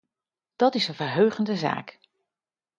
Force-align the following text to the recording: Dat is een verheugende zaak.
Dat 0.55 0.75
is 0.75 0.87
een 0.87 0.95
verheugende 0.95 1.55
zaak. 1.55 1.99